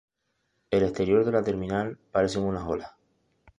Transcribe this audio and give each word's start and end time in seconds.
El 0.71 0.81
exterior 0.81 1.23
de 1.25 1.31
la 1.31 1.43
terminal 1.43 1.95
parecen 2.11 2.41
unas 2.41 2.63
olas. 2.67 2.91